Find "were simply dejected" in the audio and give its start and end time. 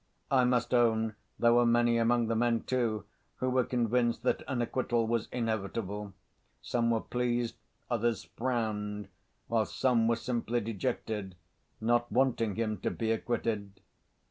10.07-11.35